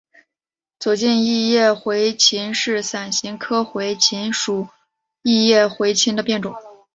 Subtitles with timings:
[0.79, 4.67] 走茎异叶茴芹是伞形科茴芹属
[5.21, 6.55] 异叶茴芹的变种。